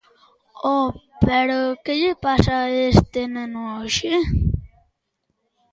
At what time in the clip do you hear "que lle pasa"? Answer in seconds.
1.83-2.53